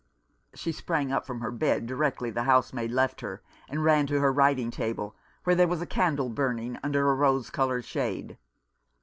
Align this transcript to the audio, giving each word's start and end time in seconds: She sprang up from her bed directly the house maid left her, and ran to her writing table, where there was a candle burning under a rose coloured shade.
She 0.55 0.71
sprang 0.71 1.11
up 1.11 1.27
from 1.27 1.41
her 1.41 1.51
bed 1.51 1.85
directly 1.85 2.31
the 2.31 2.45
house 2.49 2.73
maid 2.73 2.89
left 2.91 3.21
her, 3.21 3.43
and 3.69 3.83
ran 3.83 4.07
to 4.07 4.19
her 4.19 4.33
writing 4.33 4.71
table, 4.71 5.15
where 5.43 5.55
there 5.55 5.67
was 5.67 5.79
a 5.79 5.85
candle 5.85 6.29
burning 6.29 6.75
under 6.81 7.07
a 7.07 7.13
rose 7.13 7.51
coloured 7.51 7.85
shade. 7.85 8.39